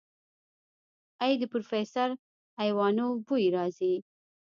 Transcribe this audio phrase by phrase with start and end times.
[1.23, 2.09] ای د پروفيسر
[2.63, 3.93] ايوانوف بوئ راځي.